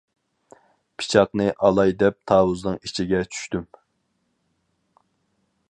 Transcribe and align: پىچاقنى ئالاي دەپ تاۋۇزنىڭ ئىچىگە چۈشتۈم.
پىچاقنى 1.01 1.47
ئالاي 1.67 1.93
دەپ 2.03 2.17
تاۋۇزنىڭ 2.31 2.81
ئىچىگە 2.89 3.21
چۈشتۈم. 3.35 3.69